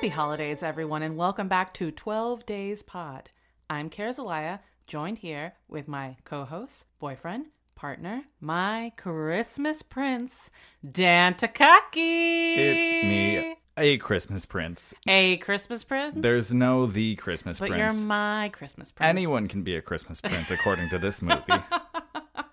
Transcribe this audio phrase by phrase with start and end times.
[0.00, 3.28] Happy holidays, everyone, and welcome back to 12 Days Pod.
[3.68, 10.50] I'm Kara joined here with my co host, boyfriend, partner, my Christmas prince,
[10.90, 12.56] Dan Takaki.
[12.56, 14.94] It's me, a Christmas prince.
[15.06, 16.14] A Christmas prince?
[16.16, 17.96] There's no the Christmas but prince.
[17.96, 19.06] you're my Christmas prince.
[19.06, 21.42] Anyone can be a Christmas prince according to this movie.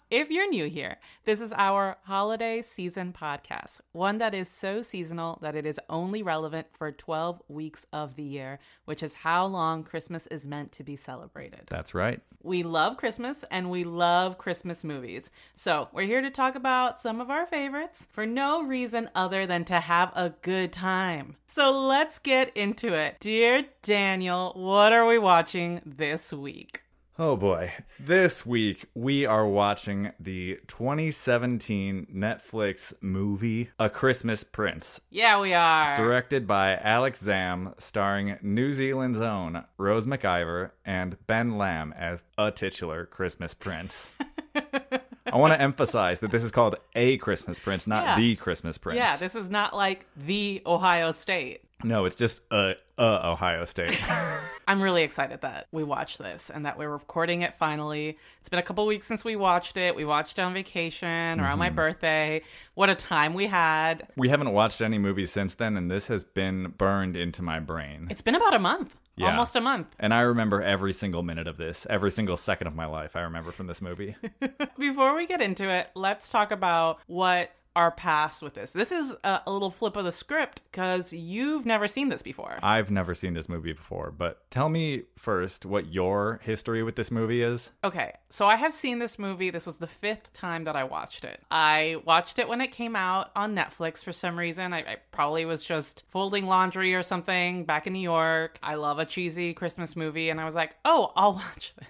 [0.10, 5.38] If you're new here, this is our holiday season podcast, one that is so seasonal
[5.42, 9.84] that it is only relevant for 12 weeks of the year, which is how long
[9.84, 11.64] Christmas is meant to be celebrated.
[11.68, 12.22] That's right.
[12.42, 15.30] We love Christmas and we love Christmas movies.
[15.58, 19.66] So, we're here to talk about some of our favorites for no reason other than
[19.66, 21.36] to have a good time.
[21.48, 23.18] So, let's get into it.
[23.20, 26.84] Dear Daniel, what are we watching this week?
[27.20, 27.72] Oh boy.
[28.00, 35.96] This week we are watching the 2017 Netflix movie A Christmas Prince, Yeah, we are.
[35.96, 42.52] directed by Alex Zamm, starring New Zealand's own Rose McIver and Ben Lamb as a
[42.52, 44.14] titular Christmas Prince.
[45.32, 48.16] I want to emphasize that this is called A Christmas Prince, not Yeah.
[48.16, 48.98] the Christmas Prince.
[48.98, 51.62] Yeah, this is not like the Ohio State.
[51.84, 54.04] No, it's just a, Ohio State.
[54.68, 58.18] I'm really excited that we watched this and that we're recording it finally.
[58.40, 59.96] It's been a couple weeks since we watched it.
[59.96, 61.76] We watched it on vacation around my mm-hmm.
[61.76, 62.42] birthday.
[62.74, 64.08] What a time we had.
[64.18, 68.08] we haven't watched any movies since then, and this has been burned into my brain.
[68.10, 68.96] It's been about a month.
[69.18, 69.32] Yeah.
[69.32, 69.88] Almost a month.
[70.00, 73.16] And I remember every single minute of this, every single second of my life.
[73.16, 74.16] I remember from this movie.
[74.78, 78.72] Before we get into it, let's talk about what our past with this.
[78.72, 82.58] This is a, a little flip of the script because you've never seen this before.
[82.64, 87.12] I've never seen this movie before, but tell me first what your history with this
[87.12, 87.72] movie is.
[87.84, 89.52] Okay, so I have seen this movie.
[89.52, 91.40] This was the fifth time that I watched it.
[91.52, 94.74] I watched it when it came out on Netflix for some reason.
[94.74, 98.58] I, I probably was just folding laundry or something back in New York.
[98.64, 101.88] I love a cheesy Christmas movie, and I was like, oh, I'll watch this.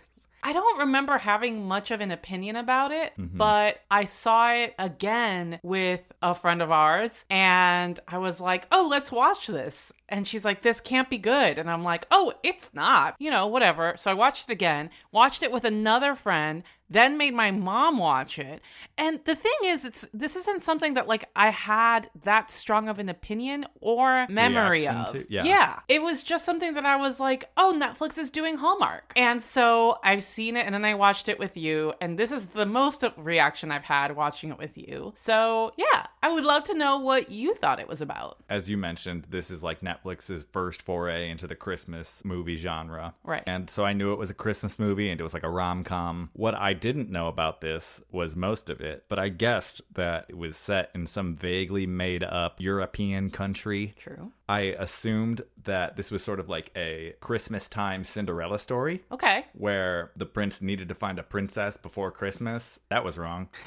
[0.48, 3.36] I don't remember having much of an opinion about it, mm-hmm.
[3.36, 8.88] but I saw it again with a friend of ours, and I was like, oh,
[8.90, 9.92] let's watch this.
[10.08, 11.58] And she's like, this can't be good.
[11.58, 13.96] And I'm like, oh, it's not, you know, whatever.
[13.98, 18.40] So I watched it again, watched it with another friend, then made my mom watch
[18.40, 18.62] it.
[18.98, 23.00] And the thing is, it's this isn't something that like I had that strong of
[23.00, 25.26] an opinion or memory Reaction of.
[25.28, 25.44] to- yeah.
[25.44, 25.80] yeah.
[25.88, 29.14] It was just something that I was like, oh, Netflix is doing Hallmark.
[29.16, 31.94] And so I've seen it and then I watched it with you.
[32.02, 35.14] And this is the most reaction I've had watching it with you.
[35.16, 38.38] So yeah, I would love to know what you thought it was about.
[38.50, 43.14] As you mentioned, this is like Netflix's first foray into the Christmas movie genre.
[43.24, 43.44] Right.
[43.46, 45.84] And so I knew it was a Christmas movie and it was like a rom
[45.84, 46.30] com.
[46.34, 50.38] What I didn't know about this was most of it, but I guessed that it
[50.38, 53.94] was set in some vaguely made up European country.
[53.98, 54.32] True.
[54.48, 59.46] I assumed that this was sort of like a Christmas time Cinderella story Okay.
[59.54, 62.80] where the prince needed to find a princess before Christmas.
[62.90, 63.50] That was wrong.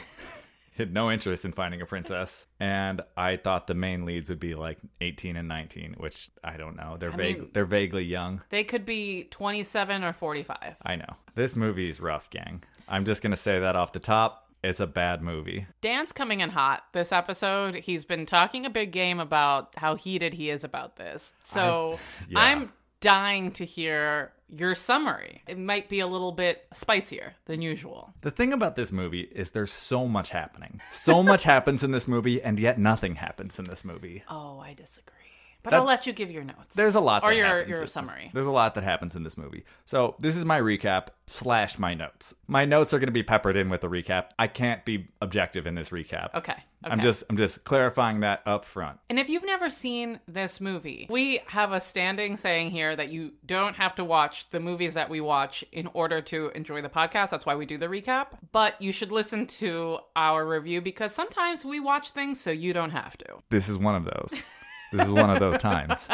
[0.80, 2.46] Had no interest in finding a princess.
[2.58, 6.74] And I thought the main leads would be like 18 and 19, which I don't
[6.74, 6.96] know.
[6.98, 8.40] They're vague mean- they're vaguely young.
[8.48, 10.76] They could be 27 or 45.
[10.82, 11.16] I know.
[11.34, 12.64] This movie is rough, gang.
[12.88, 14.48] I'm just going to say that off the top.
[14.62, 15.66] It's a bad movie.
[15.82, 17.74] Dan's coming in hot this episode.
[17.76, 21.32] He's been talking a big game about how heated he is about this.
[21.42, 21.98] So
[22.28, 22.38] yeah.
[22.38, 25.42] I'm dying to hear your summary.
[25.46, 28.12] It might be a little bit spicier than usual.
[28.22, 30.80] The thing about this movie is there's so much happening.
[30.90, 34.22] So much happens in this movie, and yet nothing happens in this movie.
[34.28, 35.19] Oh, I disagree.
[35.62, 36.74] But That- I'll let you give your notes.
[36.74, 38.30] There's a lot or that your happens your summary.
[38.32, 39.64] There's a lot that happens in this movie.
[39.84, 42.34] So this is my recap slash my notes.
[42.46, 44.30] My notes are going to be peppered in with the recap.
[44.38, 46.34] I can't be objective in this recap.
[46.34, 46.56] Okay.
[46.82, 48.98] I'm just I'm just clarifying that up front.
[49.10, 53.32] And if you've never seen this movie, we have a standing saying here that you
[53.44, 57.30] don't have to watch the movies that we watch in order to enjoy the podcast.
[57.30, 58.28] That's why we do the recap.
[58.50, 62.90] But you should listen to our review because sometimes we watch things so you don't
[62.90, 63.26] have to.
[63.50, 64.42] This is one of those.
[64.92, 66.08] This is one of those times.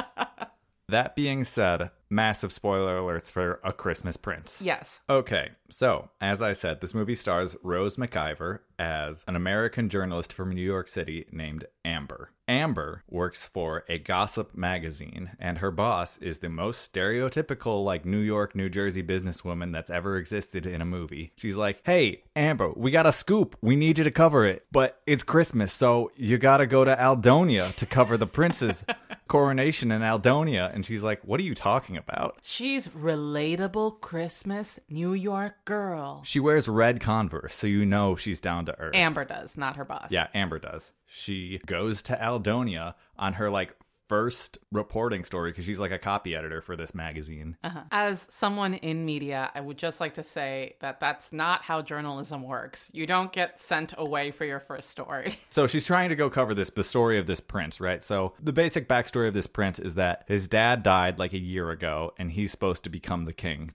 [0.89, 4.61] That being said, massive spoiler alerts for A Christmas Prince.
[4.63, 5.01] Yes.
[5.09, 10.53] Okay, so as I said, this movie stars Rose McIver as an American journalist from
[10.53, 12.31] New York City named Amber.
[12.49, 18.21] Amber works for a gossip magazine, and her boss is the most stereotypical, like New
[18.21, 21.33] York, New Jersey businesswoman that's ever existed in a movie.
[21.37, 23.57] She's like, Hey, Amber, we got a scoop.
[23.61, 27.75] We need you to cover it, but it's Christmas, so you gotta go to Aldonia
[27.77, 28.85] to cover the prince's
[29.29, 30.73] coronation in Aldonia.
[30.73, 32.39] And she's like, What are you talking about?
[32.43, 36.23] She's relatable Christmas New York girl.
[36.25, 38.95] She wears red Converse, so you know she's down to earth.
[38.95, 40.11] Amber does, not her boss.
[40.11, 40.93] yeah, Amber does.
[41.07, 43.77] She goes to Aldonia on her like
[44.09, 47.57] first reporting story because she's like a copy editor for this magazine.
[47.65, 47.81] Uh-huh.
[47.91, 52.43] As someone in media, I would just like to say that that's not how journalism
[52.43, 52.91] works.
[52.93, 55.39] You don't get sent away for your first story.
[55.49, 58.05] So she's trying to go cover this the story of this prince, right?
[58.05, 61.71] So the basic backstory of this prince is that his dad died like a year
[61.71, 63.71] ago, and he's supposed to become the king.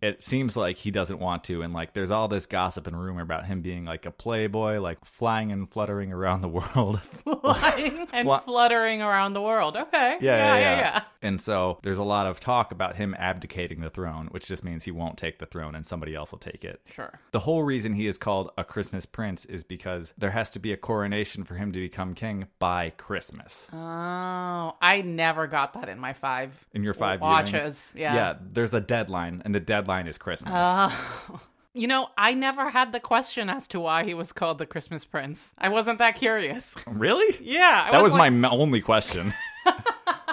[0.00, 3.22] It seems like he doesn't want to, and like there's all this gossip and rumor
[3.22, 7.00] about him being like a playboy, like flying and fluttering around the world.
[7.22, 9.61] Flying and Fly- fluttering around the world.
[9.70, 10.18] Okay.
[10.20, 14.28] Yeah, yeah, yeah, And so there's a lot of talk about him abdicating the throne,
[14.30, 16.80] which just means he won't take the throne and somebody else will take it.
[16.86, 17.20] Sure.
[17.32, 20.72] The whole reason he is called a Christmas prince is because there has to be
[20.72, 23.68] a coronation for him to become king by Christmas.
[23.72, 26.66] Oh, I never got that in my five.
[26.72, 27.52] In your five watches.
[27.94, 27.98] viewings.
[27.98, 28.14] Yeah.
[28.14, 30.52] Yeah, there's a deadline, and the deadline is Christmas.
[30.54, 31.40] Oh.
[31.74, 35.06] You know, I never had the question as to why he was called the Christmas
[35.06, 35.54] Prince.
[35.56, 36.74] I wasn't that curious.
[36.86, 37.34] really?
[37.40, 39.32] Yeah, I That was like- my only question.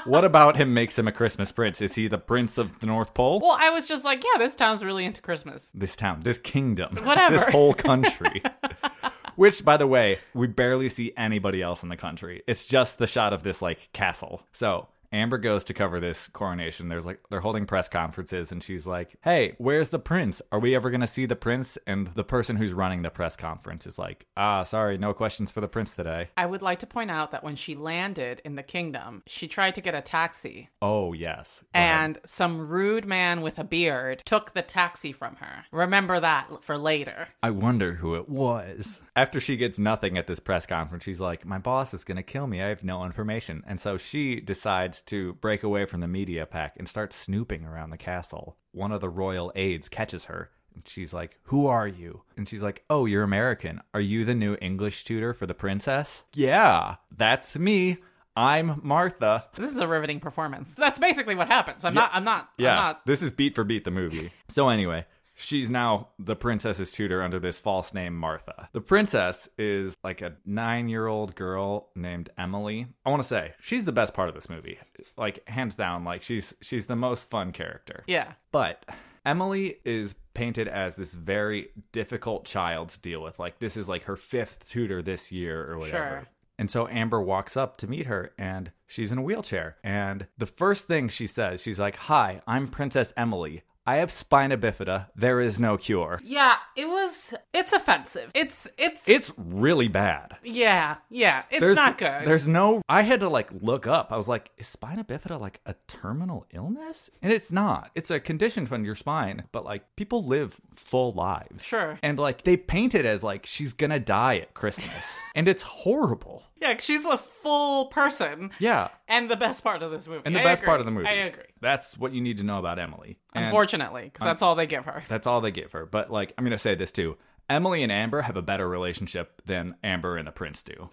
[0.06, 1.82] what about him makes him a Christmas prince?
[1.82, 3.40] Is he the prince of the North Pole?
[3.40, 5.72] Well, I was just like, yeah, this town's really into Christmas.
[5.74, 7.32] this town, this kingdom, Whatever.
[7.34, 8.42] this whole country.
[9.36, 12.44] Which, by the way, we barely see anybody else in the country.
[12.46, 14.44] It's just the shot of this like castle.
[14.52, 16.88] So Amber goes to cover this coronation.
[16.90, 20.42] There's like they're holding press conferences, and she's like, "Hey, where's the prince?
[20.52, 23.88] Are we ever gonna see the prince?" And the person who's running the press conference
[23.88, 27.10] is like, "Ah, sorry, no questions for the prince today." I would like to point
[27.12, 31.14] out that when she landed in the kingdom, she tried to get a taxi, Oh
[31.14, 32.00] yes, Go ahead.
[32.02, 35.66] and some rude man with a beard took the taxi from her.
[35.72, 37.30] Remember that for later.
[37.42, 39.02] I wonder who it was.
[39.16, 42.24] After she gets nothing at this press conference, she's like, My boss is going to
[42.24, 42.62] kill me.
[42.62, 43.64] I have no information.
[43.68, 47.90] And so she decides to break away from the media pack and start snooping around
[47.90, 48.58] the castle.
[48.72, 50.50] One of the royal aides catches her.
[50.76, 52.22] And she's like, Who are you?
[52.38, 53.82] And she's like, Oh, you're American.
[53.94, 56.24] Are you the new English tutor for the princess?
[56.34, 57.98] Yeah, that's me.
[58.36, 59.46] I'm Martha.
[59.56, 60.76] This is a riveting performance.
[60.76, 61.84] That's basically what happens.
[61.84, 62.12] I'm not.
[62.14, 62.50] I'm not.
[62.58, 63.06] Yeah, I'm not.
[63.06, 64.32] this is beat for beat the movie.
[64.48, 65.06] So anyway,
[65.40, 68.70] she's now the princess's tutor under this false name Martha.
[68.74, 72.88] The princess is like a 9-year-old girl named Emily.
[73.06, 74.78] I want to say she's the best part of this movie.
[75.18, 78.04] Like hands down, like she's she's the most fun character.
[78.08, 78.34] Yeah.
[78.52, 78.86] But
[79.26, 83.40] Emily is painted as this very difficult child to deal with.
[83.40, 86.10] Like this is like her fifth tutor this year or whatever.
[86.10, 86.28] Sure.
[86.58, 89.78] And so Amber walks up to meet her and she's in a wheelchair.
[89.82, 93.64] And the first thing she says, she's like, Hi, I'm Princess Emily.
[93.90, 95.08] I have spina bifida.
[95.16, 96.22] There is no cure.
[96.24, 96.58] Yeah.
[96.76, 97.34] It was.
[97.56, 98.30] It's offensive.
[98.36, 98.68] It's.
[98.78, 99.10] It's.
[99.10, 100.38] It's really bad.
[100.44, 100.98] yeah.
[101.10, 101.42] Yeah.
[101.50, 102.28] It's There's not good.
[102.28, 104.12] There's no I had to like look up.
[104.12, 107.10] I was like, is spina bifida like a terminal illness?
[107.24, 107.90] And it's not.
[107.96, 111.66] It's a condition from your spine, but like people live full lives.
[111.66, 111.98] Sure.
[112.04, 115.18] And like they paint it as like she's gonna die at Christmas.
[115.36, 116.44] and it's horrible.
[116.62, 118.52] Yeah, she's a full person.
[118.60, 118.90] Yeah.
[119.10, 120.22] And the best part of this movie.
[120.24, 120.68] And the I best agree.
[120.68, 121.08] part of the movie.
[121.08, 121.44] I agree.
[121.60, 123.18] That's what you need to know about Emily.
[123.34, 125.04] And Unfortunately, because that's all they give her.
[125.10, 125.86] That's all they give her.
[125.86, 127.18] But like I'm gonna say this too.
[127.50, 130.90] Emily and Amber have a better relationship than Amber and the prince do.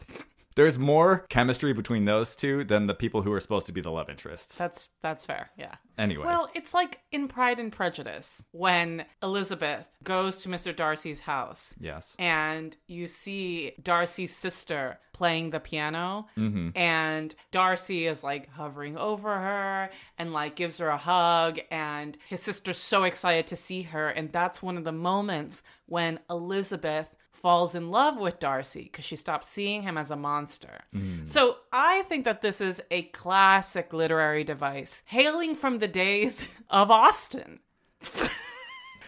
[0.57, 3.91] There's more chemistry between those two than the people who are supposed to be the
[3.91, 4.59] love interests.
[4.59, 5.51] That's that's fair.
[5.57, 5.77] Yeah.
[5.99, 6.27] Anyway.
[6.27, 10.75] Well, it's like in Pride and Prejudice when Elizabeth goes to Mr.
[10.77, 12.15] Darcy's house yes.
[12.19, 16.77] and you see Darcy's sister playing the piano Mm-hmm.
[16.77, 22.43] and Darcy is like hovering over her and like gives her a hug and his
[22.43, 27.09] sister's so excited to see her and that's one of the moments when Elizabeth
[27.47, 30.81] falls in love with Darcy because she stops seeing him as a monster.
[30.93, 31.29] Mm.
[31.29, 36.91] So I think that this is a classic literary device hailing from the days of
[36.91, 37.61] Austen.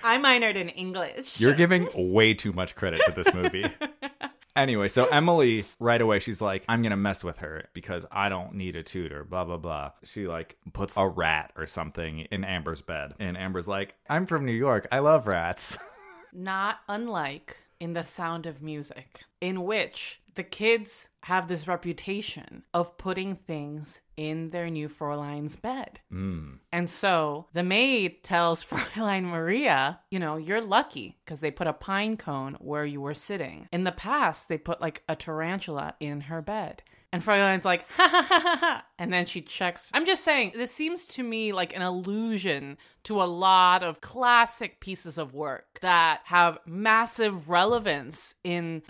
[0.04, 1.40] I minored in English.
[1.40, 3.64] You're giving way too much credit to this movie.
[4.56, 8.54] Anyway, so Emily right away she's like, I'm gonna mess with her because I don't
[8.54, 9.92] need a tutor, blah blah blah.
[10.02, 13.14] She like puts a rat or something in Amber's bed.
[13.20, 14.88] And Amber's like, I'm from New York.
[14.90, 15.78] I love rats.
[16.32, 22.96] Not unlike in The Sound of Music, in which the kids have this reputation of
[22.96, 25.98] putting things in their new Fräulein's bed.
[26.12, 26.58] Mm.
[26.70, 31.72] And so the maid tells Fräulein Maria, you know, you're lucky because they put a
[31.72, 33.68] pine cone where you were sitting.
[33.72, 36.82] In the past, they put like a tarantula in her bed.
[37.12, 38.84] And Fräulein's like, ha ha ha ha ha.
[38.98, 39.90] And then she checks.
[39.94, 44.80] I'm just saying, this seems to me like an allusion to a lot of classic
[44.80, 48.82] pieces of work that have massive relevance in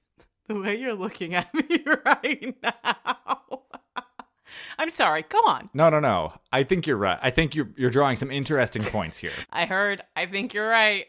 [0.48, 3.62] the way you're looking at me right now.
[4.78, 5.24] I'm sorry.
[5.28, 5.68] Go on.
[5.74, 6.32] No, no, no.
[6.52, 7.18] I think you're right.
[7.20, 9.32] I think you're you're drawing some interesting points here.
[9.50, 10.02] I heard.
[10.14, 11.04] I think you're right.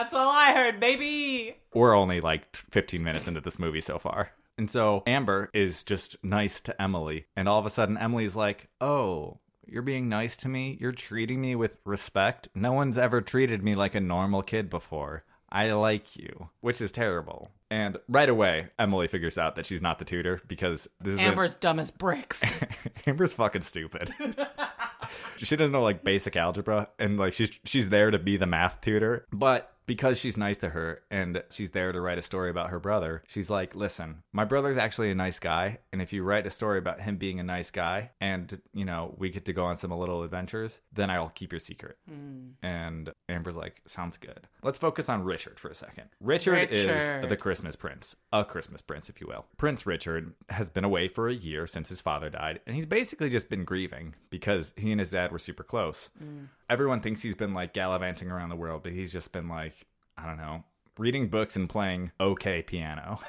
[0.00, 1.56] That's all I heard, baby.
[1.74, 4.30] We're only like 15 minutes into this movie so far.
[4.56, 7.26] And so Amber is just nice to Emily.
[7.36, 10.78] And all of a sudden, Emily's like, oh, you're being nice to me.
[10.80, 12.48] You're treating me with respect.
[12.54, 15.24] No one's ever treated me like a normal kid before.
[15.52, 17.50] I like you, which is terrible.
[17.70, 21.56] And right away, Emily figures out that she's not the tutor because this is Amber's
[21.56, 22.42] dumb as bricks.
[23.06, 24.14] Amber's fucking stupid.
[25.36, 28.80] she doesn't know like basic algebra and like she's she's there to be the math
[28.80, 32.70] tutor, but because she's nice to her and she's there to write a story about
[32.70, 36.46] her brother, she's like, "Listen, my brother's actually a nice guy, and if you write
[36.46, 39.64] a story about him being a nice guy and, you know, we get to go
[39.64, 42.50] on some little adventures, then I'll keep your secret." Hmm.
[42.62, 46.10] And Amber's like, "Sounds good." Let's focus on Richard for a second.
[46.20, 49.46] Richard, is the Christmas prince, a Christmas prince, if you will.
[49.56, 53.30] Prince Richard has been away for a year since his father died, and he's basically
[53.30, 56.10] just been grieving because he and his dad were super close.
[56.18, 56.44] Hmm.
[56.68, 59.79] Everyone thinks he's been like gallivanting around the world, but he's just been like,
[60.22, 60.64] I don't know,
[60.98, 63.20] reading books and playing okay piano.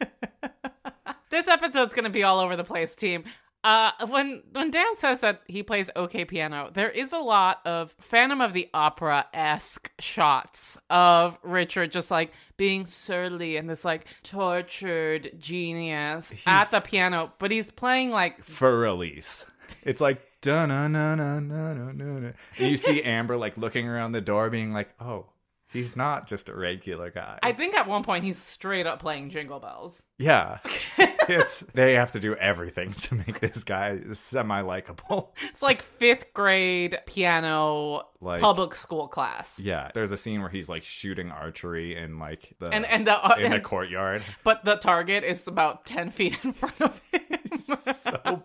[1.30, 3.24] this episode's gonna be all over the place, team.
[3.64, 7.92] Uh, when when Dan says that he plays okay piano, there is a lot of
[8.00, 14.06] Phantom of the Opera esque shots of Richard just like being surly and this like
[14.22, 19.44] tortured genius at the piano, but he's playing like for release.
[19.82, 22.30] It's like na na na na na na.
[22.56, 25.26] You see Amber like looking around the door, being like, "Oh,
[25.72, 29.30] he's not just a regular guy." I think at one point he's straight up playing
[29.30, 30.02] Jingle Bells.
[30.18, 30.58] yeah,
[31.28, 35.34] it's they have to do everything to make this guy semi likable.
[35.50, 39.58] It's like fifth grade piano Like- public school class.
[39.60, 43.14] Yeah, there's a scene where he's like shooting archery in like the And and the
[43.14, 44.22] uh, in the and- courtyard.
[44.44, 47.58] but the target is about ten feet in front of him.
[47.58, 48.42] so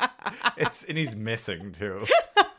[0.57, 2.05] it's and he's missing too.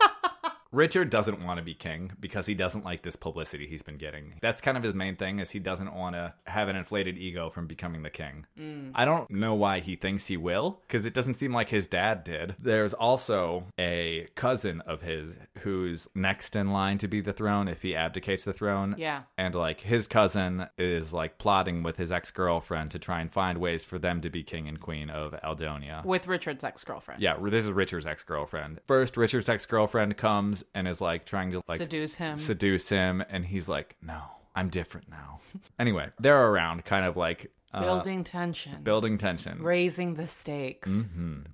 [0.75, 4.35] Richard doesn't want to be king because he doesn't like this publicity he's been getting.
[4.43, 7.49] That's kind of his main thing is he doesn't want to have an inflated ego
[7.49, 8.47] from becoming the king.
[8.59, 8.91] Mm.
[8.95, 12.25] I don't know why he thinks he will because it doesn't seem like his dad
[12.25, 12.57] did.
[12.59, 17.83] There's also a cousin of his who's next in line to be the throne if
[17.83, 18.97] he abdicates the throne.
[18.99, 19.23] Yeah.
[19.39, 23.85] And like his cousin is like plotting with his ex-girlfriend to try and find ways
[23.85, 26.05] for them to be king and queen of Aldonia.
[26.05, 27.23] with Richard's ex girlfriend.
[27.23, 28.81] Yeah, this is Richard's ex girlfriend.
[28.87, 30.17] First, Richard's ex girlfriend
[30.65, 32.37] comes and is like trying to like Seduce him.
[32.37, 34.21] seduce him, and he's like, "No,
[34.55, 35.41] I'm different now."
[35.79, 40.91] anyway, they're around, kind of like uh, building tension, building tension, raising the stakes,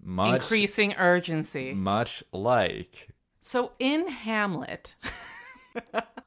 [0.03, 1.73] much increasing urgency.
[1.73, 3.09] much like
[3.41, 4.95] So in Hamlet,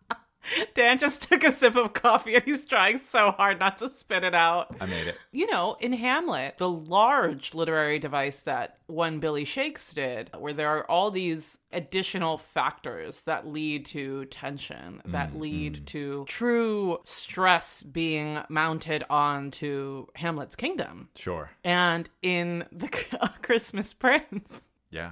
[0.75, 4.23] Dan just took a sip of coffee and he's trying so hard not to spit
[4.23, 4.75] it out.
[4.79, 5.15] I made it.
[5.31, 10.69] You know, in Hamlet, the large literary device that one Billy Shakes did, where there
[10.69, 15.85] are all these additional factors that lead to tension, that mm, lead mm.
[15.88, 21.09] to true stress being mounted onto Hamlet's kingdom.
[21.15, 21.50] Sure.
[21.63, 22.89] And in The
[23.41, 25.12] Christmas Prince, Yeah.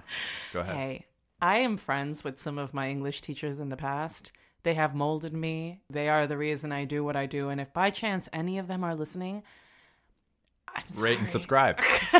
[0.54, 0.76] Go ahead.
[0.76, 1.06] Hey,
[1.42, 4.32] I am friends with some of my English teachers in the past.
[4.64, 5.82] They have molded me.
[5.90, 7.50] They are the reason I do what I do.
[7.50, 9.44] And if by chance any of them are listening,
[10.68, 11.12] I'm sorry.
[11.12, 11.80] Rate and subscribe.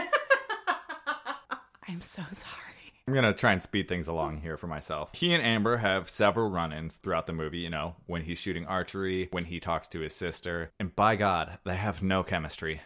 [1.88, 2.56] I'm so sorry.
[3.08, 5.10] I'm gonna try and speed things along here for myself.
[5.14, 7.58] He and Amber have several run-ins throughout the movie.
[7.60, 11.58] You know, when he's shooting archery, when he talks to his sister, and by God,
[11.66, 12.82] they have no chemistry.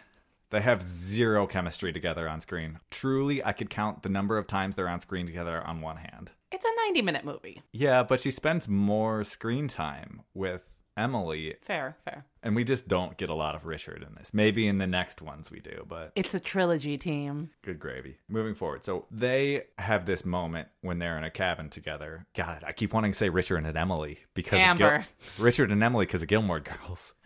[0.50, 2.78] They have zero chemistry together on screen.
[2.90, 6.30] Truly, I could count the number of times they're on screen together on one hand.
[6.52, 7.62] It's a 90 minute movie.
[7.72, 10.62] Yeah, but she spends more screen time with
[10.98, 12.24] Emily, Fair, fair.
[12.42, 14.32] and we just don't get a lot of Richard in this.
[14.32, 17.50] Maybe in the next ones we do, but It's a trilogy team.
[17.62, 18.16] Good gravy.
[18.30, 18.82] Moving forward.
[18.82, 22.26] So they have this moment when they're in a cabin together.
[22.34, 25.04] God, I keep wanting to say Richard and Emily because Of Amber.
[25.36, 27.12] Gil- Richard and Emily because of Gilmore Girls.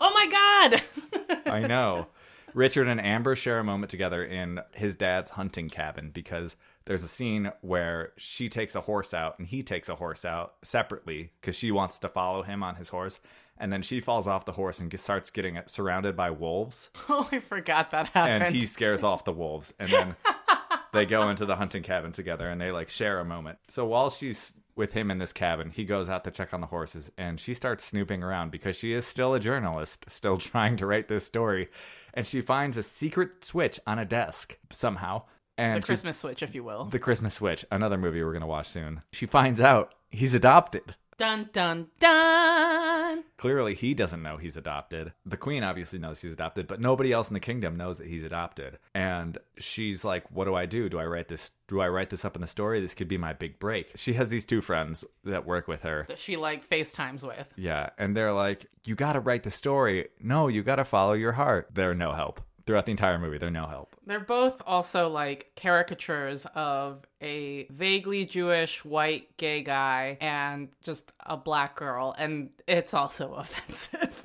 [0.00, 0.26] Oh my
[0.70, 1.42] God!
[1.46, 2.06] I know.
[2.54, 7.08] Richard and Amber share a moment together in his dad's hunting cabin because there's a
[7.08, 11.54] scene where she takes a horse out and he takes a horse out separately because
[11.56, 13.20] she wants to follow him on his horse.
[13.60, 16.90] And then she falls off the horse and starts getting surrounded by wolves.
[17.08, 18.44] oh, I forgot that happened.
[18.44, 20.16] and he scares off the wolves and then
[20.92, 24.10] they go into the hunting cabin together and they like share a moment so while
[24.10, 27.38] she's with him in this cabin he goes out to check on the horses and
[27.40, 31.26] she starts snooping around because she is still a journalist still trying to write this
[31.26, 31.68] story
[32.14, 35.22] and she finds a secret switch on a desk somehow.
[35.56, 36.84] And the Christmas switch, if you will.
[36.84, 39.02] the christmas switch another movie we're going to watch soon.
[39.12, 43.24] She finds out he's adopted Dun dun dun!
[43.38, 45.12] Clearly, he doesn't know he's adopted.
[45.26, 48.22] The queen obviously knows he's adopted, but nobody else in the kingdom knows that he's
[48.22, 48.78] adopted.
[48.94, 50.88] And she's like, "What do I do?
[50.88, 51.50] Do I write this?
[51.66, 52.80] Do I write this up in the story?
[52.80, 56.04] This could be my big break." She has these two friends that work with her.
[56.06, 57.52] That she like FaceTimes with.
[57.56, 60.08] Yeah, and they're like, "You got to write the story.
[60.20, 62.40] No, you got to follow your heart." They're no help.
[62.68, 63.38] Throughout the entire movie.
[63.38, 63.96] They're no help.
[64.04, 71.38] They're both also like caricatures of a vaguely Jewish white gay guy and just a
[71.38, 74.22] black girl, and it's also offensive.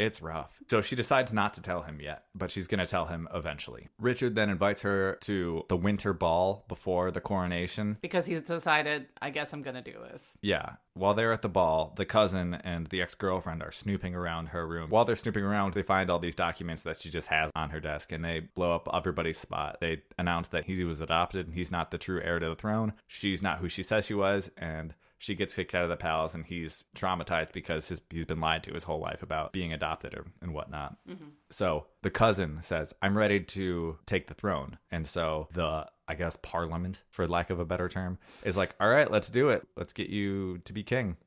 [0.00, 0.50] It's rough.
[0.68, 3.88] So she decides not to tell him yet, but she's going to tell him eventually.
[3.98, 7.98] Richard then invites her to the winter ball before the coronation.
[8.00, 10.38] because he's decided, I guess I'm gonna do this.
[10.42, 10.76] Yeah.
[10.94, 14.66] While they're at the ball, the cousin and the ex girlfriend are snooping around her
[14.66, 14.90] room.
[14.90, 17.80] While they're snooping around, they find all these documents that she just has on her
[17.80, 19.78] desk and they blow up everybody's spot.
[19.80, 22.94] They announce that he was adopted and he's not the true heir to the throne.
[23.06, 26.32] She's not who she says she was, and she gets kicked out of the palace
[26.32, 30.14] and he's traumatized because his, he's been lied to his whole life about being adopted
[30.14, 30.96] or, and whatnot.
[31.06, 31.28] Mm-hmm.
[31.50, 34.78] So the cousin says, I'm ready to take the throne.
[34.90, 38.88] And so the, I guess, parliament, for lack of a better term, is like, all
[38.88, 39.68] right, let's do it.
[39.76, 41.18] Let's get you to be king.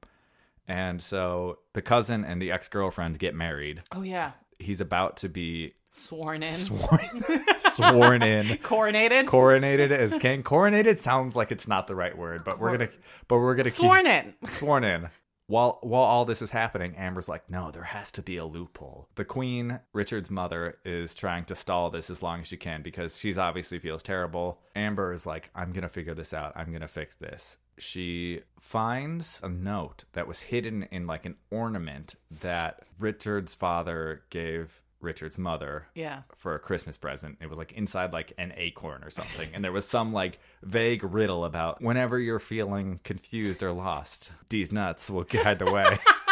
[0.68, 3.84] And so the cousin and the ex girlfriend get married.
[3.92, 7.24] Oh yeah, He's about to be sworn in, sworn,
[7.60, 8.48] sworn in.
[8.58, 10.44] coronated, Coronated as king.
[10.44, 12.90] Coronated sounds like it's not the right word, but we're gonna,
[13.28, 14.34] but we're gonna keep sworn in.
[14.48, 15.10] sworn in.
[15.48, 19.10] While while all this is happening, Amber's like, no, there has to be a loophole.
[19.16, 23.18] The queen, Richard's mother, is trying to stall this as long as she can because
[23.18, 24.60] she's obviously feels terrible.
[24.76, 26.54] Amber is like, I'm gonna figure this out.
[26.56, 27.58] I'm gonna fix this.
[27.78, 34.83] She finds a note that was hidden in like an ornament that Richard's father gave
[35.04, 36.22] Richard's mother Yeah.
[36.38, 37.38] for a Christmas present.
[37.42, 39.50] It was like inside like an acorn or something.
[39.54, 44.72] And there was some like vague riddle about whenever you're feeling confused or lost, these
[44.72, 46.00] nuts will guide the way.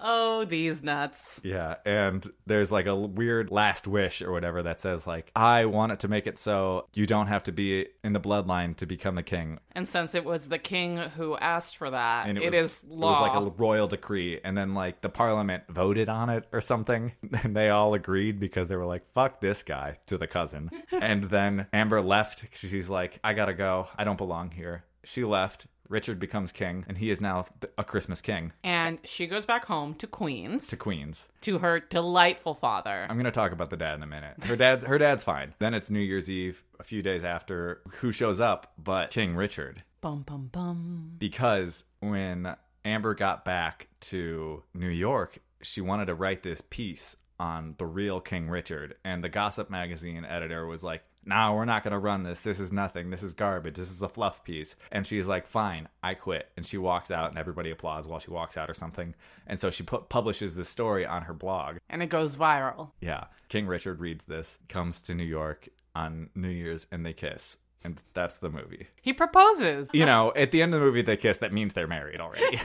[0.00, 1.40] Oh, these nuts.
[1.42, 1.76] yeah.
[1.84, 6.00] And there's like a weird last wish or whatever that says like, I want it
[6.00, 9.22] to make it so you don't have to be in the bloodline to become the
[9.22, 9.58] king.
[9.72, 12.96] And since it was the king who asked for that, And it was, is It
[12.96, 14.40] was like a royal decree.
[14.42, 17.12] And then like the parliament voted on it or something.
[17.42, 20.70] And they all agreed because they were like, fuck this guy to the cousin.
[20.92, 22.44] and then Amber left.
[22.52, 23.88] She's like, I gotta go.
[23.96, 24.84] I don't belong here.
[25.04, 25.66] She left.
[25.88, 29.64] Richard becomes king, and he is now th- a Christmas king and she goes back
[29.66, 31.28] home to Queens to Queens.
[31.42, 33.06] to her delightful father.
[33.08, 34.42] I'm gonna talk about the dad in a minute.
[34.44, 35.54] Her dad, her dad's fine.
[35.58, 37.80] Then it's New Year's Eve, a few days after.
[38.00, 39.82] Who shows up but King Richard?
[40.00, 41.12] bum bum bum.
[41.18, 47.74] because when Amber got back to New York, she wanted to write this piece on
[47.78, 51.92] the real King Richard, and the Gossip magazine editor was like, "No, we're not going
[51.92, 52.40] to run this.
[52.40, 53.10] This is nothing.
[53.10, 53.76] This is garbage.
[53.76, 57.28] This is a fluff piece." And she's like, "Fine, I quit." And she walks out,
[57.30, 59.14] and everybody applauds while she walks out or something.
[59.46, 61.76] And so she put, publishes this story on her blog.
[61.88, 62.90] And it goes viral.
[63.00, 67.58] Yeah, King Richard reads this, comes to New York on New Year's, and they kiss.
[67.84, 69.88] And that's the movie He proposes.
[69.92, 72.58] you know, at the end of the movie they kiss, that means they're married already.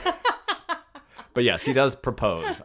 [1.34, 2.62] but yes, he does propose.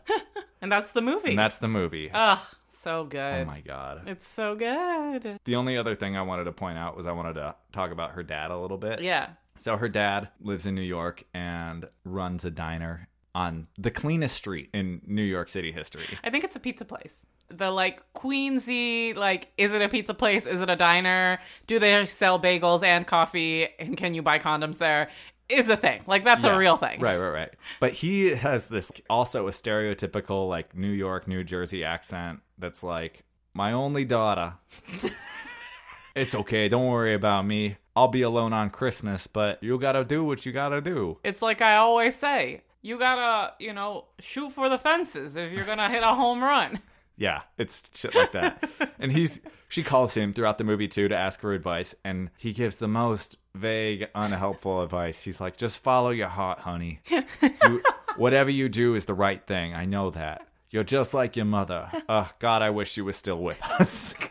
[0.61, 1.29] And that's the movie.
[1.29, 2.09] And that's the movie.
[2.13, 2.39] Ugh,
[2.79, 3.41] so oh good.
[3.41, 4.03] oh my god.
[4.07, 5.39] It's so good.
[5.43, 8.11] The only other thing I wanted to point out was I wanted to talk about
[8.11, 9.01] her dad a little bit.
[9.01, 9.31] Yeah.
[9.57, 14.69] So her dad lives in New York and runs a diner on the cleanest street
[14.73, 16.05] in New York City history.
[16.23, 17.25] I think it's a pizza place.
[17.49, 20.45] The like Queensy, like, is it a pizza place?
[20.45, 21.39] Is it a diner?
[21.67, 23.67] Do they sell bagels and coffee?
[23.79, 25.09] And can you buy condoms there?
[25.49, 26.03] Is a thing.
[26.05, 26.53] Like, that's Yeah.
[26.53, 26.99] a real thing.
[27.01, 27.49] Right, right, right.
[27.79, 33.23] But he has this also a stereotypical like New York, New Jersey accent that's like,
[33.53, 34.53] my only daughter.
[36.15, 37.77] it's okay, don't worry about me.
[37.95, 41.17] I'll be alone on Christmas, but you gotta do what you gotta do.
[41.23, 45.65] It's like I always say you gotta, you know, shoot for the fences if you're
[45.65, 46.79] gonna hit a home run.
[47.19, 48.67] Yeah, it's shit like that.
[48.99, 52.53] and he's she calls him throughout the movie too to ask for advice, and he
[52.53, 55.23] gives the most vague, unhelpful advice.
[55.23, 57.01] He's like, "Just follow your heart, honey.
[57.09, 57.81] You,
[58.15, 59.73] whatever you do is the right thing.
[59.75, 60.47] I know that.
[60.71, 61.91] You're just like your mother.
[62.07, 64.15] Oh God, I wish she was still with us."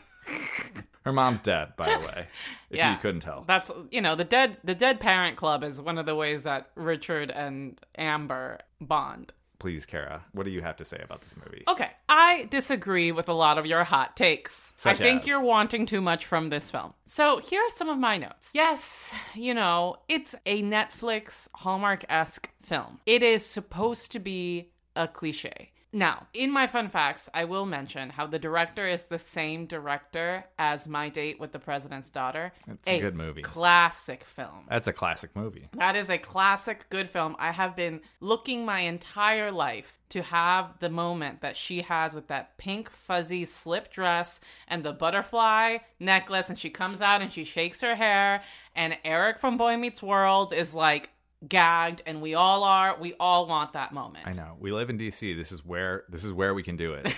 [1.04, 2.26] Her mom's dead, by the way.
[2.70, 2.92] If Yeah.
[2.92, 3.44] you couldn't tell.
[3.46, 6.70] That's you know the dead the dead parent club is one of the ways that
[6.74, 9.32] Richard and Amber bond.
[9.58, 11.64] Please, Kara, what do you have to say about this movie?
[11.66, 14.72] Okay, I disagree with a lot of your hot takes.
[14.76, 15.26] Such I think as?
[15.26, 16.94] you're wanting too much from this film.
[17.06, 18.52] So here are some of my notes.
[18.54, 23.00] Yes, you know, it's a Netflix Hallmark esque film.
[23.04, 25.72] It is supposed to be a cliche.
[25.92, 30.44] Now, in my fun facts, I will mention how the director is the same director
[30.58, 32.52] as My Date with the President's Daughter.
[32.68, 33.40] It's a good movie.
[33.40, 34.66] Classic film.
[34.68, 35.68] That's a classic movie.
[35.74, 37.36] That is a classic good film.
[37.38, 42.28] I have been looking my entire life to have the moment that she has with
[42.28, 47.44] that pink fuzzy slip dress and the butterfly necklace and she comes out and she
[47.44, 48.42] shakes her hair
[48.74, 51.10] and Eric from Boy Meets World is like
[51.46, 54.26] gagged and we all are we all want that moment.
[54.26, 54.56] I know.
[54.58, 55.36] We live in DC.
[55.36, 57.14] This is where this is where we can do it.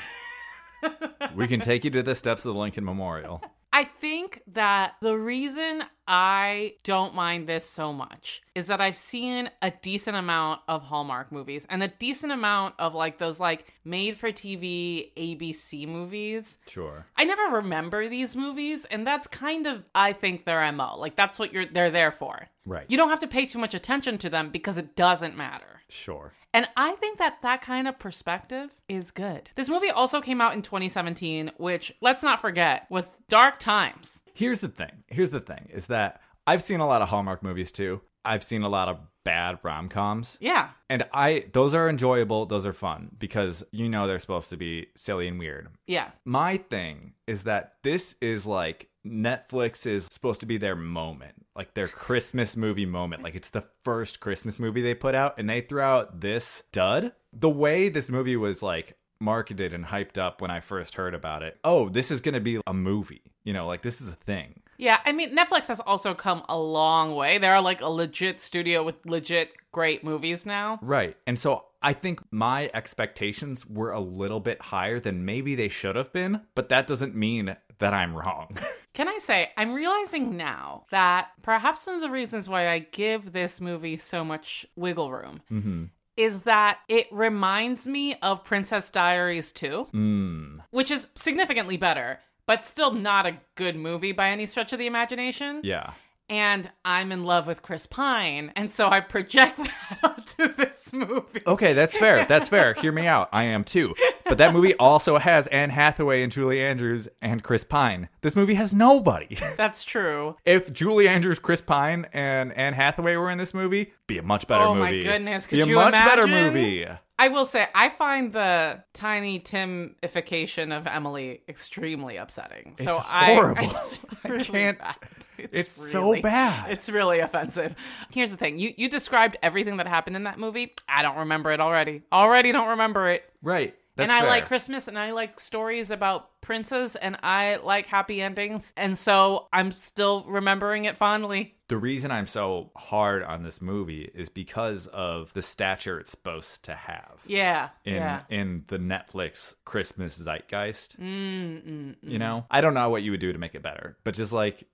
[1.35, 3.43] we can take you to the steps of the Lincoln Memorial.
[3.73, 9.49] I think that the reason I don't mind this so much is that I've seen
[9.63, 14.17] a decent amount of Hallmark movies and a decent amount of like those like made
[14.17, 16.59] for TV ABC movies.
[16.67, 17.07] Sure.
[17.17, 20.99] I never remember these movies and that's kind of I think their MO.
[20.99, 22.49] Like that's what you're they're there for.
[22.67, 22.87] Right.
[22.89, 25.83] You don't have to pay too much attention to them because it doesn't matter.
[25.89, 26.33] Sure.
[26.53, 29.51] And I think that that kind of perspective is good.
[29.55, 34.23] This movie also came out in 2017, which let's not forget was dark times.
[34.35, 35.05] Here's the thing.
[35.07, 38.01] Here's the thing is that I've seen a lot of Hallmark movies too.
[38.25, 40.39] I've seen a lot of bad rom-coms.
[40.41, 40.71] Yeah.
[40.89, 44.89] And I those are enjoyable, those are fun because you know they're supposed to be
[44.97, 45.69] silly and weird.
[45.87, 46.11] Yeah.
[46.25, 51.75] My thing is that this is like Netflix is supposed to be their moment, like
[51.75, 53.23] their Christmas movie moment.
[53.23, 57.13] Like it's the first Christmas movie they put out, and they threw out this dud.
[57.33, 61.43] The way this movie was like marketed and hyped up when I first heard about
[61.43, 61.59] it.
[61.65, 63.23] Oh, this is going to be a movie.
[63.45, 64.61] You know, like this is a thing.
[64.81, 67.37] Yeah, I mean, Netflix has also come a long way.
[67.37, 70.79] They're like a legit studio with legit great movies now.
[70.81, 71.17] Right.
[71.27, 75.97] And so I think my expectations were a little bit higher than maybe they should
[75.97, 78.57] have been, but that doesn't mean that I'm wrong.
[78.95, 83.33] Can I say, I'm realizing now that perhaps one of the reasons why I give
[83.33, 85.85] this movie so much wiggle room mm-hmm.
[86.17, 90.61] is that it reminds me of Princess Diaries 2, mm.
[90.71, 94.87] which is significantly better, but still not a good movie by any stretch of the
[94.89, 95.61] imagination.
[95.63, 95.93] Yeah.
[96.29, 101.43] And I'm in love with Chris Pine, and so I project that onto this movie.
[101.47, 102.25] Okay, that's fair.
[102.25, 102.75] That's fair.
[102.75, 103.29] Hear me out.
[103.33, 103.95] I am too.
[104.25, 108.09] But that movie also has Anne Hathaway and Julie Andrews and Chris Pine.
[108.23, 109.39] This movie has nobody.
[109.57, 110.35] That's true.
[110.45, 114.49] If Julie Andrews, Chris Pine, and Anne Hathaway were in this movie, be a much
[114.49, 114.81] better movie.
[114.81, 116.53] Oh my goodness, could be a much better imagine?
[116.53, 116.87] movie.
[117.21, 122.75] I will say, I find the tiny Timification of Emily extremely upsetting.
[122.81, 123.65] So It's I, horrible.
[123.71, 124.97] it's I can't- bad.
[125.37, 126.71] it's so really- bad.
[126.71, 127.75] It's really offensive.
[128.13, 130.73] Here's the thing: you you described everything that happened in that movie.
[130.89, 132.03] I don't remember it already.
[132.13, 133.23] Already don't remember it.
[133.43, 133.75] Right.
[133.97, 134.29] That's and I fair.
[134.31, 138.73] like Christmas and I like stories about princes and I like happy endings.
[138.77, 141.55] And so I'm still remembering it fondly.
[141.71, 146.65] The reason I'm so hard on this movie is because of the stature it's supposed
[146.65, 147.21] to have.
[147.27, 147.69] Yeah.
[147.85, 148.23] in yeah.
[148.29, 151.01] in the Netflix Christmas zeitgeist.
[151.01, 153.97] Mm, mm, You know, I don't know what you would do to make it better,
[154.03, 154.65] but just like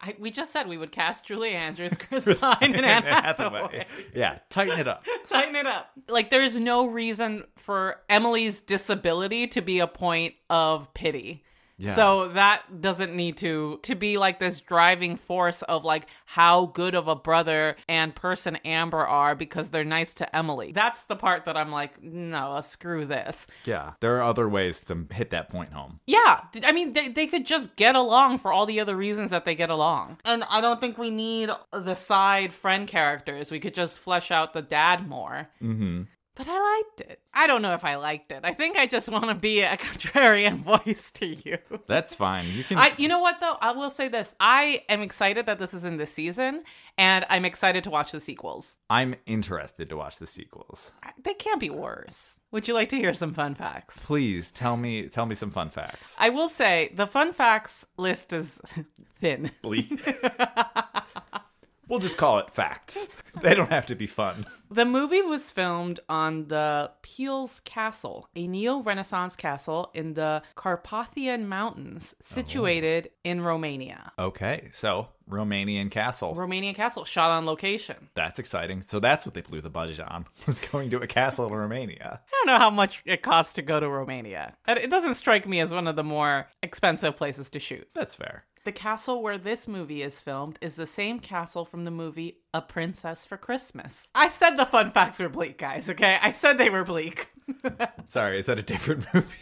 [0.00, 3.86] I, we just said we would cast Julie Andrews, Chris Pine, and Anne Hathaway.
[4.14, 5.04] yeah, tighten it up.
[5.26, 5.90] Tighten it up.
[6.08, 11.44] Like, there's no reason for Emily's disability to be a point of pity.
[11.78, 11.94] Yeah.
[11.94, 16.94] So that doesn't need to to be like this driving force of like how good
[16.94, 20.72] of a brother and person Amber are because they're nice to Emily.
[20.72, 23.46] That's the part that I'm like, no, screw this.
[23.64, 26.00] Yeah, there are other ways to hit that point home.
[26.06, 29.44] Yeah, I mean, they, they could just get along for all the other reasons that
[29.44, 30.18] they get along.
[30.24, 33.50] And I don't think we need the side friend characters.
[33.50, 35.48] We could just flesh out the dad more.
[35.62, 36.02] Mm-hmm.
[36.36, 37.18] But I liked it.
[37.32, 38.40] I don't know if I liked it.
[38.44, 41.56] I think I just want to be a contrarian voice to you.
[41.86, 42.46] That's fine.
[42.48, 42.76] You can.
[42.76, 43.56] I, you know what though?
[43.60, 46.62] I will say this: I am excited that this is in this season,
[46.98, 48.76] and I'm excited to watch the sequels.
[48.90, 50.92] I'm interested to watch the sequels.
[51.22, 52.38] They can't be worse.
[52.52, 54.04] Would you like to hear some fun facts?
[54.04, 56.16] Please tell me tell me some fun facts.
[56.18, 58.60] I will say the fun facts list is
[59.20, 59.52] thin.
[59.62, 60.06] Bleak.
[61.88, 63.08] we'll just call it facts.
[63.42, 64.46] They don't have to be fun.
[64.70, 71.46] The movie was filmed on the Peels Castle, a neo Renaissance castle in the Carpathian
[71.46, 72.16] Mountains, oh.
[72.20, 74.12] situated in Romania.
[74.18, 76.34] Okay, so Romanian castle.
[76.34, 78.08] Romanian castle, shot on location.
[78.14, 78.80] That's exciting.
[78.80, 80.26] So that's what they blew the budget on.
[80.46, 82.20] Was going to a castle in Romania.
[82.26, 84.56] I don't know how much it costs to go to Romania.
[84.66, 87.88] It it doesn't strike me as one of the more expensive places to shoot.
[87.94, 88.44] That's fair.
[88.66, 92.60] The castle where this movie is filmed is the same castle from the movie A
[92.60, 94.08] Princess for Christmas.
[94.12, 96.18] I said the fun facts were bleak, guys, okay?
[96.20, 97.28] I said they were bleak.
[98.08, 99.36] Sorry, is that a different movie?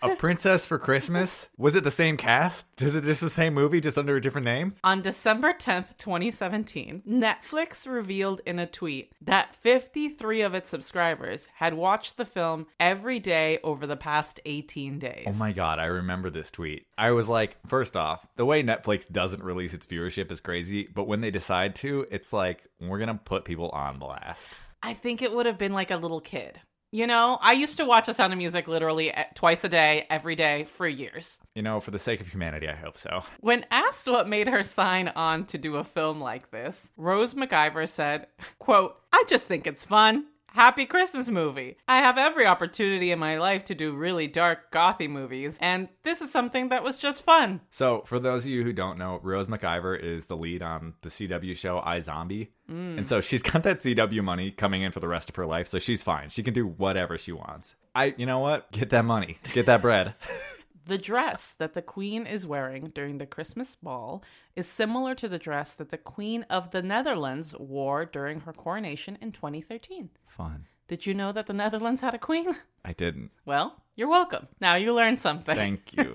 [0.00, 1.48] A Princess for Christmas?
[1.56, 2.80] Was it the same cast?
[2.80, 4.74] Is it just the same movie, just under a different name?
[4.84, 11.74] On December 10th, 2017, Netflix revealed in a tweet that 53 of its subscribers had
[11.74, 15.24] watched the film every day over the past 18 days.
[15.26, 16.86] Oh my god, I remember this tweet.
[16.96, 21.08] I was like, first off, the way Netflix doesn't release its viewership is crazy, but
[21.08, 24.60] when they decide to, it's like, we're gonna put people on blast.
[24.80, 26.60] I think it would have been like a little kid.
[26.90, 30.06] You know, I used to watch The Sound of Music literally eh, twice a day,
[30.08, 31.38] every day for years.
[31.54, 33.24] You know, for the sake of humanity, I hope so.
[33.40, 37.86] When asked what made her sign on to do a film like this, Rose McIver
[37.86, 40.26] said, quote, I just think it's fun.
[40.52, 41.76] Happy Christmas movie.
[41.86, 46.20] I have every opportunity in my life to do really dark, gothy movies, and this
[46.20, 47.60] is something that was just fun.
[47.70, 51.08] So, for those of you who don't know, Rose McIver is the lead on the
[51.08, 52.48] CW show *I iZombie.
[52.68, 55.66] And so she's got that CW money coming in for the rest of her life,
[55.68, 56.28] so she's fine.
[56.28, 57.76] She can do whatever she wants.
[57.94, 58.70] I, you know what?
[58.72, 60.14] Get that money, get that bread.
[60.88, 64.24] The dress that the Queen is wearing during the Christmas ball
[64.56, 69.18] is similar to the dress that the Queen of the Netherlands wore during her coronation
[69.20, 70.08] in 2013.
[70.26, 70.64] Fun.
[70.86, 72.56] Did you know that the Netherlands had a queen?
[72.86, 73.32] I didn't.
[73.44, 74.48] Well, you're welcome.
[74.62, 75.54] Now you learned something.
[75.54, 76.14] Thank you.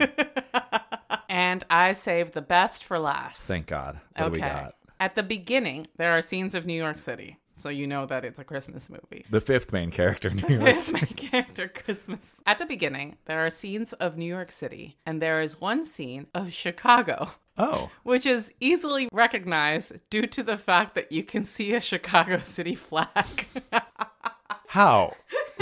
[1.29, 3.45] and I saved the best for last.
[3.45, 3.99] Thank God.
[4.15, 4.73] What do we got?
[4.99, 8.39] At the beginning, there are scenes of New York City, so you know that it's
[8.39, 9.25] a Christmas movie.
[9.29, 10.99] The fifth main character, New York There's City.
[10.99, 12.41] my character Christmas.
[12.45, 16.27] At the beginning, there are scenes of New York City, and there is one scene
[16.33, 21.73] of Chicago, Oh, which is easily recognized due to the fact that you can see
[21.73, 23.45] a Chicago City flag.
[24.67, 25.13] how?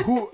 [0.05, 0.31] Who?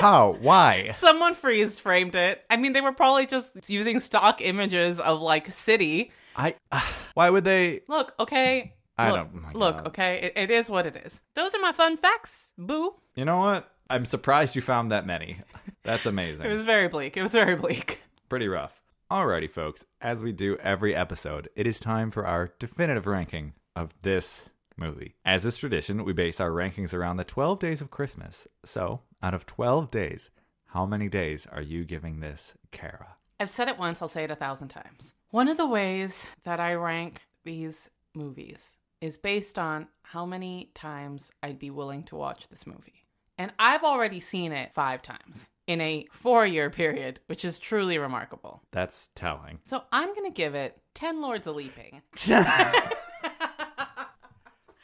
[0.00, 0.36] How?
[0.40, 0.86] Why?
[0.86, 2.44] Someone freeze framed it.
[2.48, 6.12] I mean, they were probably just using stock images of like city.
[6.36, 6.54] I.
[6.70, 6.80] Uh,
[7.14, 7.80] why would they?
[7.88, 8.74] Look, okay.
[9.00, 10.32] I look, don't- oh my look, okay.
[10.34, 11.22] It, it is what it is.
[11.34, 12.52] Those are my fun facts.
[12.58, 12.94] Boo.
[13.14, 13.70] You know what?
[13.88, 15.38] I'm surprised you found that many.
[15.82, 16.46] That's amazing.
[16.46, 17.16] It was very bleak.
[17.16, 18.02] It was very bleak.
[18.28, 18.80] Pretty rough.
[19.10, 19.84] Alrighty, folks.
[20.00, 25.16] As we do every episode, it is time for our definitive ranking of this movie.
[25.24, 28.46] As is tradition, we base our rankings around the 12 days of Christmas.
[28.64, 30.30] So, out of 12 days,
[30.66, 33.16] how many days are you giving this, Kara?
[33.40, 35.12] I've said it once, I'll say it a thousand times.
[35.30, 41.30] One of the ways that I rank these movies is based on how many times
[41.42, 43.06] I'd be willing to watch this movie.
[43.38, 47.96] And I've already seen it five times in a four year period, which is truly
[47.96, 48.62] remarkable.
[48.70, 49.60] That's telling.
[49.62, 52.02] So I'm going to give it 10 Lords of Leaping.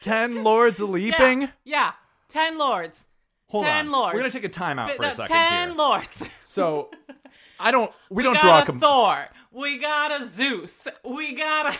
[0.00, 1.42] 10 Lords of Leaping?
[1.42, 1.92] Yeah, yeah
[2.28, 3.06] 10 Lords.
[3.48, 3.92] Hold 10 on.
[3.92, 4.14] lords.
[4.14, 5.76] We're going to take a time out for No, a second 10 here.
[5.76, 6.30] Lords.
[6.48, 6.90] So,
[7.60, 9.26] I don't, we don't we draw a got a com- Thor.
[9.52, 10.88] We got a Zeus.
[11.04, 11.78] We got a.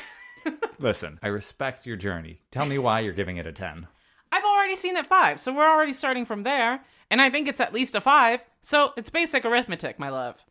[0.79, 2.41] Listen, I respect your journey.
[2.51, 3.87] Tell me why you're giving it a 10.
[4.33, 6.85] I've already seen it five, so we're already starting from there.
[7.11, 8.45] And I think it's at least a five.
[8.61, 10.45] So it's basic arithmetic, my love.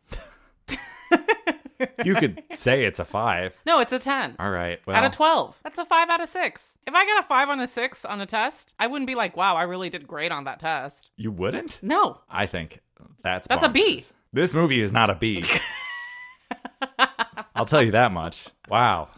[2.04, 3.58] You could say it's a 5.
[3.66, 4.36] No, it's a 10.
[4.38, 4.80] All right.
[4.86, 5.60] Well, Out of 12.
[5.62, 6.78] That's a 5 out of 6.
[6.86, 9.36] If I got a 5 on a 6 on a test, I wouldn't be like,
[9.36, 11.10] wow, I really did great on that test.
[11.16, 11.80] you wouldn't?
[11.82, 12.20] No.
[12.30, 12.80] I think
[13.22, 14.04] that's That's a B.
[14.32, 15.44] This movie is not a B.
[17.54, 18.48] I'll tell you that much.
[18.68, 19.10] Wow.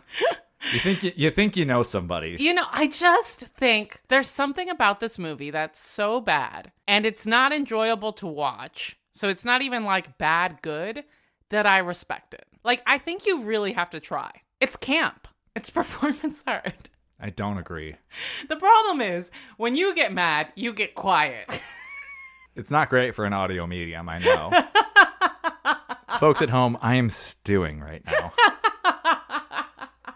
[0.72, 2.36] You think you, you think you know somebody?
[2.38, 7.26] You know, I just think there's something about this movie that's so bad and it's
[7.26, 8.98] not enjoyable to watch.
[9.12, 11.04] So it's not even like bad good
[11.50, 12.46] that I respect it.
[12.64, 14.30] Like, I think you really have to try.
[14.60, 15.26] It's camp,
[15.56, 16.90] it's performance art.
[17.20, 17.96] I don't agree.
[18.48, 21.60] The problem is when you get mad, you get quiet.
[22.58, 24.50] It's not great for an audio medium, I know.
[26.18, 28.32] Folks at home, I am stewing right now.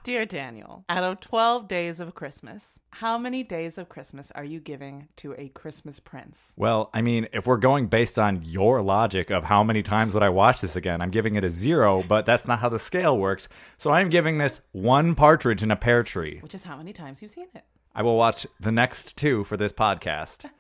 [0.04, 4.58] Dear Daniel, out of 12 days of Christmas, how many days of Christmas are you
[4.58, 6.52] giving to a Christmas prince?
[6.56, 10.24] Well, I mean, if we're going based on your logic of how many times would
[10.24, 13.16] I watch this again, I'm giving it a zero, but that's not how the scale
[13.16, 13.48] works.
[13.78, 16.40] So I'm giving this one partridge in a pear tree.
[16.40, 17.62] Which is how many times you've seen it.
[17.94, 20.50] I will watch the next two for this podcast.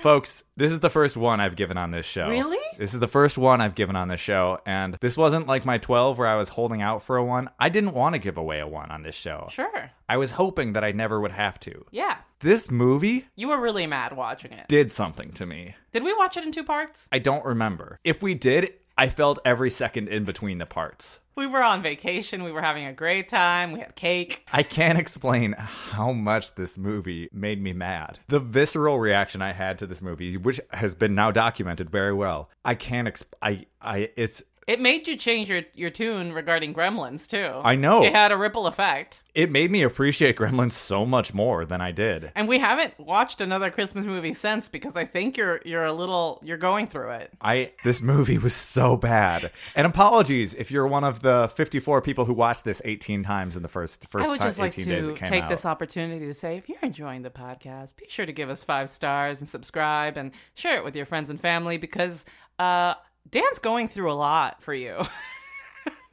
[0.00, 2.28] Folks, this is the first one I've given on this show.
[2.28, 2.58] Really?
[2.78, 5.78] This is the first one I've given on this show, and this wasn't like my
[5.78, 7.50] 12 where I was holding out for a one.
[7.58, 9.48] I didn't want to give away a one on this show.
[9.50, 9.90] Sure.
[10.08, 11.84] I was hoping that I never would have to.
[11.90, 12.18] Yeah.
[12.40, 14.68] This movie You were really mad watching it.
[14.68, 15.74] did something to me.
[15.92, 17.08] Did we watch it in two parts?
[17.10, 17.98] I don't remember.
[18.04, 21.20] If we did, I felt every second in between the parts.
[21.36, 22.42] We were on vacation.
[22.42, 23.70] We were having a great time.
[23.70, 24.44] We had cake.
[24.52, 28.18] I can't explain how much this movie made me mad.
[28.26, 32.50] The visceral reaction I had to this movie, which has been now documented very well,
[32.64, 33.06] I can't.
[33.06, 33.66] Exp- I.
[33.80, 34.10] I.
[34.16, 34.42] It's.
[34.68, 37.62] It made you change your, your tune regarding Gremlins, too.
[37.64, 38.04] I know.
[38.04, 39.18] It had a ripple effect.
[39.34, 42.32] It made me appreciate Gremlins so much more than I did.
[42.34, 46.42] And we haven't watched another Christmas movie since because I think you're you're a little
[46.44, 47.32] you're going through it.
[47.40, 47.70] I.
[47.82, 49.52] This movie was so bad.
[49.74, 53.62] And apologies if you're one of the 54 people who watched this 18 times in
[53.62, 55.48] the first first I would time just like 18 days to it came take out.
[55.48, 58.90] this opportunity to say if you're enjoying the podcast, be sure to give us five
[58.90, 62.26] stars and subscribe and share it with your friends and family because
[62.58, 62.94] uh,
[63.30, 64.96] Dan's going through a lot for you.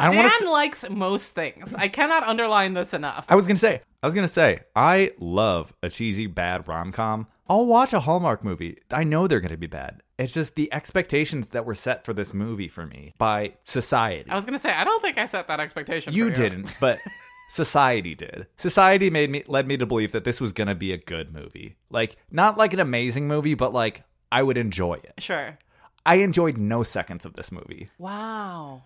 [0.00, 0.50] I don't Dan to.
[0.50, 1.74] likes most things.
[1.74, 3.26] I cannot underline this enough.
[3.28, 7.26] I was gonna say, I was gonna say, I love a cheesy bad rom com.
[7.48, 8.78] I'll watch a Hallmark movie.
[8.90, 10.02] I know they're gonna be bad.
[10.18, 14.30] It's just the expectations that were set for this movie for me by society.
[14.30, 16.12] I was gonna say I don't think I set that expectation.
[16.12, 16.98] you for didn't, but
[17.50, 18.46] Society did.
[18.58, 21.76] Society made me led me to believe that this was gonna be a good movie.
[21.88, 25.14] Like not like an amazing movie, but like I would enjoy it.
[25.18, 25.58] Sure.
[26.06, 27.88] I enjoyed no seconds of this movie.
[27.98, 28.82] Wow.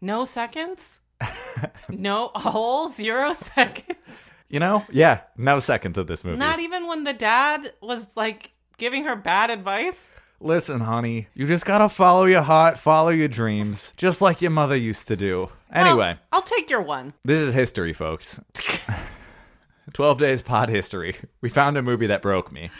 [0.00, 1.00] No seconds?
[1.88, 4.32] no whole zero seconds?
[4.48, 4.84] You know?
[4.90, 6.36] Yeah, no seconds of this movie.
[6.38, 10.12] Not even when the dad was like giving her bad advice?
[10.38, 14.76] Listen, honey, you just gotta follow your heart, follow your dreams, just like your mother
[14.76, 15.48] used to do.
[15.72, 17.14] Anyway, Well, I'll take your one.
[17.24, 18.38] this is history, folks.
[19.94, 21.16] 12 days pod history.
[21.40, 22.70] We found a movie that broke me.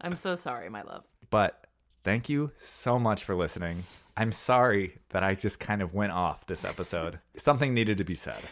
[0.00, 1.04] I'm so sorry, my love.
[1.30, 1.65] But
[2.06, 3.82] thank you so much for listening.
[4.16, 7.18] I'm sorry that I just kind of went off this episode.
[7.36, 8.42] Something needed to be said.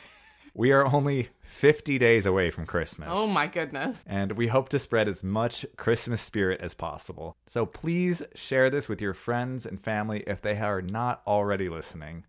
[0.54, 3.10] We are only 50 days away from Christmas.
[3.12, 4.02] Oh my goodness.
[4.08, 7.36] and we hope to spread as much Christmas spirit as possible.
[7.46, 12.24] So please share this with your friends and family if they are not already listening.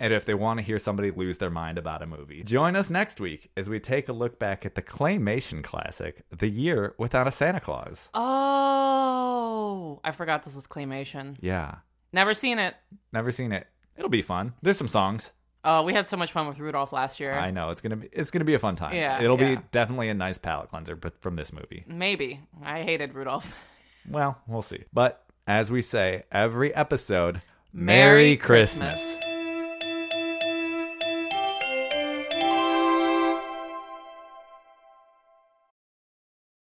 [0.00, 2.88] And if they want to hear somebody lose their mind about a movie, join us
[2.88, 7.26] next week as we take a look back at the claymation classic, The Year Without
[7.26, 8.08] a Santa Claus.
[8.14, 11.36] Oh, I forgot this was claymation.
[11.40, 11.76] Yeah,
[12.12, 12.74] Never seen it.
[13.12, 13.66] never seen it.
[13.96, 14.54] It'll be fun.
[14.62, 15.32] There's some songs.
[15.64, 17.34] Oh, we had so much fun with Rudolph last year.
[17.34, 18.94] I know it's gonna be it's gonna be a fun time.
[18.94, 19.56] Yeah, it'll yeah.
[19.56, 21.84] be definitely a nice palate cleanser, but from this movie.
[21.86, 22.40] Maybe.
[22.62, 23.54] I hated Rudolph.
[24.10, 24.84] Well, we'll see.
[24.90, 27.42] But as we say every episode,
[27.74, 29.02] Merry Merry Christmas.
[29.02, 29.27] Christmas.